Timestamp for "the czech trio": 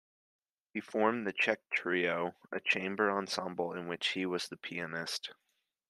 1.27-2.33